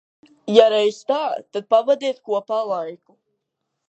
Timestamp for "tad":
1.57-1.67